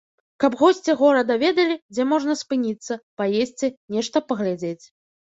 [0.43, 3.67] Каб госці горада ведалі, дзе можна спыніцца, паесці,
[3.97, 4.85] нешта паглядзець.